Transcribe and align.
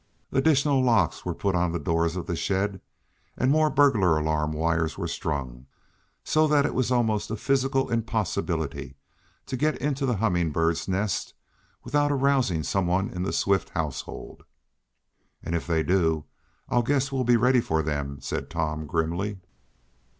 Additional 0.31 0.81
locks 0.83 1.25
were 1.25 1.35
put 1.35 1.53
on 1.53 1.71
the 1.73 1.79
doors 1.79 2.15
of 2.15 2.25
the 2.25 2.35
shed, 2.35 2.81
and 3.37 3.51
more 3.51 3.69
burglar 3.69 4.17
alarm 4.17 4.51
wires 4.51 4.97
were 4.97 5.07
strung, 5.07 5.67
so 6.23 6.47
that 6.47 6.65
it 6.65 6.73
was 6.73 6.89
almost 6.89 7.29
a 7.29 7.35
physical 7.35 7.87
impossibility 7.87 8.95
to 9.45 9.55
get 9.55 9.77
into 9.77 10.07
the 10.07 10.17
Humming 10.17 10.49
Bird's 10.51 10.87
"nest" 10.87 11.35
without 11.83 12.11
arousing 12.11 12.63
some 12.63 12.87
one 12.87 13.11
in 13.11 13.21
the 13.21 13.31
Swift 13.31 13.69
household. 13.75 14.43
"And 15.43 15.53
if 15.53 15.67
they 15.67 15.83
do, 15.83 16.25
I 16.67 16.81
guess 16.81 17.11
we'll 17.11 17.23
be 17.23 17.37
ready 17.37 17.61
for 17.61 17.83
them," 17.83 18.19
said 18.21 18.49
Tom 18.49 18.87
grimly. 18.87 19.37